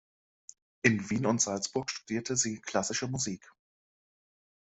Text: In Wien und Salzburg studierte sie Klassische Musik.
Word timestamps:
In 0.81 1.11
Wien 1.11 1.27
und 1.27 1.41
Salzburg 1.41 1.91
studierte 1.91 2.35
sie 2.35 2.59
Klassische 2.59 3.07
Musik. 3.07 3.51